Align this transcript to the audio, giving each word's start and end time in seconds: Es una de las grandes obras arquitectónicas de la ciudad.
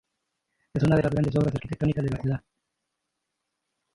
Es 0.73 0.81
una 0.81 0.95
de 0.95 1.03
las 1.03 1.11
grandes 1.11 1.35
obras 1.35 1.53
arquitectónicas 1.53 2.03
de 2.03 2.09
la 2.09 2.17
ciudad. 2.17 2.43